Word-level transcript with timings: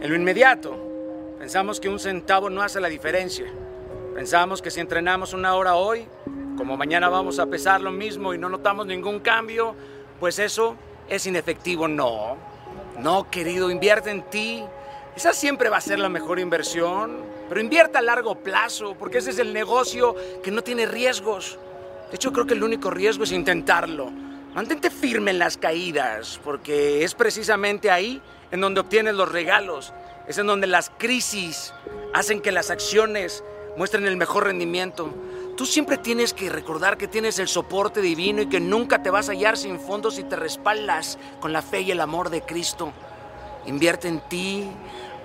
En 0.00 0.10
lo 0.10 0.16
inmediato, 0.16 0.76
pensamos 1.38 1.80
que 1.80 1.88
un 1.88 1.98
centavo 1.98 2.50
no 2.50 2.62
hace 2.62 2.80
la 2.80 2.88
diferencia. 2.88 3.46
Pensamos 4.14 4.60
que 4.60 4.70
si 4.70 4.80
entrenamos 4.80 5.32
una 5.32 5.54
hora 5.54 5.76
hoy, 5.76 6.06
como 6.56 6.76
mañana 6.76 7.08
vamos 7.08 7.38
a 7.38 7.46
pesar 7.46 7.80
lo 7.80 7.92
mismo 7.92 8.34
y 8.34 8.38
no 8.38 8.48
notamos 8.48 8.86
ningún 8.86 9.20
cambio, 9.20 9.74
pues 10.18 10.38
eso 10.38 10.76
es 11.08 11.26
inefectivo. 11.26 11.86
No, 11.86 12.36
no, 12.98 13.30
querido, 13.30 13.70
invierte 13.70 14.10
en 14.10 14.22
ti. 14.22 14.64
Esa 15.14 15.32
siempre 15.32 15.68
va 15.68 15.78
a 15.78 15.80
ser 15.80 15.98
la 15.98 16.08
mejor 16.08 16.38
inversión, 16.38 17.22
pero 17.48 17.60
invierta 17.60 18.00
a 18.00 18.02
largo 18.02 18.36
plazo, 18.36 18.96
porque 18.98 19.18
ese 19.18 19.30
es 19.30 19.38
el 19.38 19.52
negocio 19.52 20.14
que 20.42 20.50
no 20.50 20.62
tiene 20.62 20.86
riesgos. 20.86 21.58
De 22.10 22.16
hecho, 22.16 22.32
creo 22.32 22.46
que 22.46 22.54
el 22.54 22.62
único 22.62 22.90
riesgo 22.90 23.24
es 23.24 23.32
intentarlo. 23.32 24.10
Mantente 24.56 24.88
firme 24.88 25.32
en 25.32 25.38
las 25.38 25.58
caídas, 25.58 26.40
porque 26.42 27.04
es 27.04 27.14
precisamente 27.14 27.90
ahí 27.90 28.22
en 28.50 28.62
donde 28.62 28.80
obtienes 28.80 29.14
los 29.14 29.30
regalos. 29.30 29.92
Es 30.26 30.38
en 30.38 30.46
donde 30.46 30.66
las 30.66 30.88
crisis 30.88 31.74
hacen 32.14 32.40
que 32.40 32.52
las 32.52 32.70
acciones 32.70 33.44
muestren 33.76 34.06
el 34.06 34.16
mejor 34.16 34.44
rendimiento. 34.44 35.10
Tú 35.58 35.66
siempre 35.66 35.98
tienes 35.98 36.32
que 36.32 36.48
recordar 36.48 36.96
que 36.96 37.06
tienes 37.06 37.38
el 37.38 37.48
soporte 37.48 38.00
divino 38.00 38.40
y 38.40 38.48
que 38.48 38.58
nunca 38.58 39.02
te 39.02 39.10
vas 39.10 39.28
a 39.28 39.32
hallar 39.32 39.58
sin 39.58 39.78
fondos 39.78 40.14
si 40.14 40.22
te 40.22 40.36
respaldas 40.36 41.18
con 41.38 41.52
la 41.52 41.60
fe 41.60 41.82
y 41.82 41.90
el 41.90 42.00
amor 42.00 42.30
de 42.30 42.40
Cristo. 42.40 42.94
Invierte 43.66 44.08
en 44.08 44.20
ti, 44.20 44.66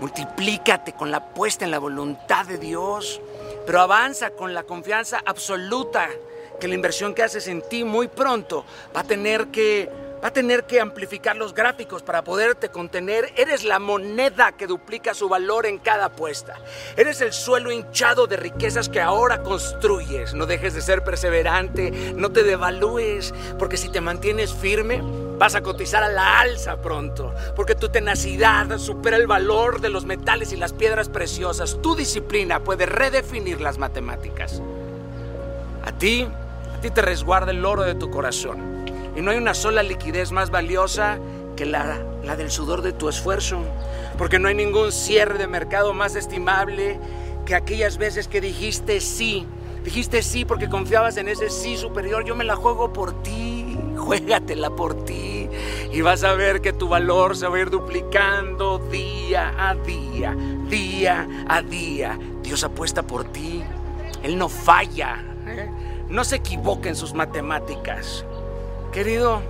multiplícate 0.00 0.92
con 0.92 1.10
la 1.10 1.32
puesta 1.32 1.64
en 1.64 1.70
la 1.70 1.78
voluntad 1.78 2.44
de 2.44 2.58
Dios, 2.58 3.22
pero 3.64 3.80
avanza 3.80 4.32
con 4.32 4.52
la 4.52 4.64
confianza 4.64 5.22
absoluta 5.24 6.10
que 6.60 6.68
la 6.68 6.74
inversión 6.74 7.14
que 7.14 7.22
haces 7.22 7.48
en 7.48 7.62
ti 7.62 7.84
muy 7.84 8.08
pronto 8.08 8.64
va 8.94 9.00
a 9.00 9.04
tener 9.04 9.48
que 9.48 9.90
va 10.24 10.28
a 10.28 10.32
tener 10.32 10.64
que 10.64 10.80
amplificar 10.80 11.36
los 11.36 11.52
gráficos 11.52 12.02
para 12.02 12.24
poderte 12.24 12.70
contener. 12.70 13.34
Eres 13.36 13.62
la 13.62 13.78
moneda 13.78 14.52
que 14.52 14.66
duplica 14.66 15.12
su 15.12 15.28
valor 15.28 15.66
en 15.66 15.78
cada 15.78 16.06
apuesta. 16.06 16.54
Eres 16.96 17.20
el 17.20 17.34
suelo 17.34 17.70
hinchado 17.70 18.26
de 18.26 18.38
riquezas 18.38 18.88
que 18.88 19.02
ahora 19.02 19.42
construyes. 19.42 20.32
No 20.32 20.46
dejes 20.46 20.72
de 20.72 20.80
ser 20.80 21.04
perseverante, 21.04 21.90
no 22.16 22.32
te 22.32 22.42
devalúes, 22.42 23.34
porque 23.58 23.76
si 23.76 23.90
te 23.90 24.00
mantienes 24.00 24.54
firme, 24.54 25.02
vas 25.36 25.56
a 25.56 25.60
cotizar 25.62 26.02
a 26.02 26.08
la 26.08 26.40
alza 26.40 26.80
pronto, 26.80 27.34
porque 27.54 27.74
tu 27.74 27.90
tenacidad 27.90 28.78
supera 28.78 29.18
el 29.18 29.26
valor 29.26 29.82
de 29.82 29.90
los 29.90 30.06
metales 30.06 30.52
y 30.52 30.56
las 30.56 30.72
piedras 30.72 31.10
preciosas. 31.10 31.82
Tu 31.82 31.96
disciplina 31.96 32.60
puede 32.60 32.86
redefinir 32.86 33.60
las 33.60 33.76
matemáticas. 33.76 34.62
A 35.84 35.92
ti 35.92 36.26
ti 36.84 36.90
te 36.90 37.00
resguarda 37.00 37.50
el 37.50 37.64
oro 37.64 37.82
de 37.82 37.94
tu 37.94 38.10
corazón. 38.10 38.84
Y 39.16 39.22
no 39.22 39.30
hay 39.30 39.38
una 39.38 39.54
sola 39.54 39.82
liquidez 39.82 40.32
más 40.32 40.50
valiosa 40.50 41.18
que 41.56 41.64
la, 41.64 41.98
la 42.22 42.36
del 42.36 42.50
sudor 42.50 42.82
de 42.82 42.92
tu 42.92 43.08
esfuerzo. 43.08 43.58
Porque 44.18 44.38
no 44.38 44.48
hay 44.48 44.54
ningún 44.54 44.92
cierre 44.92 45.38
de 45.38 45.46
mercado 45.46 45.94
más 45.94 46.14
estimable 46.14 47.00
que 47.46 47.54
aquellas 47.54 47.96
veces 47.96 48.28
que 48.28 48.42
dijiste 48.42 49.00
sí. 49.00 49.46
Dijiste 49.82 50.20
sí 50.20 50.44
porque 50.44 50.68
confiabas 50.68 51.16
en 51.16 51.28
ese 51.28 51.48
sí 51.48 51.78
superior. 51.78 52.22
Yo 52.26 52.36
me 52.36 52.44
la 52.44 52.54
juego 52.54 52.92
por 52.92 53.22
ti. 53.22 53.78
Juégatela 53.96 54.68
por 54.68 55.06
ti. 55.06 55.48
Y 55.90 56.02
vas 56.02 56.22
a 56.22 56.34
ver 56.34 56.60
que 56.60 56.74
tu 56.74 56.86
valor 56.86 57.34
se 57.34 57.48
va 57.48 57.56
a 57.56 57.60
ir 57.60 57.70
duplicando 57.70 58.78
día 58.90 59.54
a 59.56 59.74
día, 59.74 60.36
día 60.68 61.46
a 61.48 61.62
día. 61.62 62.18
Dios 62.42 62.62
apuesta 62.62 63.02
por 63.02 63.24
ti. 63.24 63.64
Él 64.22 64.36
no 64.36 64.50
falla. 64.50 65.33
¿Eh? 65.46 65.70
no 66.08 66.24
se 66.24 66.36
equivoque 66.36 66.88
en 66.88 66.96
sus 66.96 67.14
matemáticas. 67.14 68.24
Querido, 68.92 69.42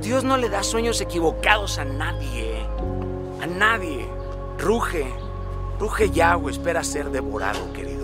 Dios 0.00 0.24
no 0.24 0.36
le 0.36 0.48
da 0.48 0.62
sueños 0.62 1.00
equivocados 1.00 1.78
a 1.78 1.84
nadie. 1.84 2.66
A 3.40 3.46
nadie. 3.46 4.06
Ruge, 4.58 5.06
ruge 5.78 6.10
ya 6.10 6.36
o 6.36 6.48
espera 6.48 6.84
ser 6.84 7.10
devorado, 7.10 7.72
querido. 7.72 8.01